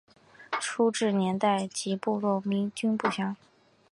[0.59, 2.41] 初置年代及部落
[2.73, 3.37] 均不详。